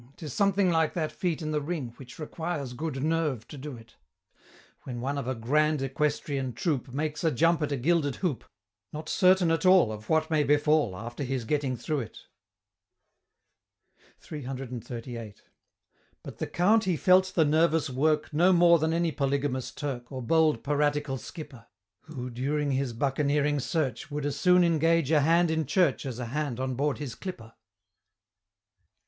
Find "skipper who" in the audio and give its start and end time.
21.19-22.31